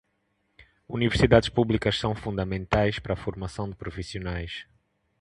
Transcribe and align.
Universidades 0.89 1.47
públicas 1.51 1.95
são 1.99 2.15
fundamentais 2.15 2.97
para 2.97 3.13
a 3.13 3.15
formação 3.15 3.69
de 3.69 3.75
profissionais. 3.75 4.65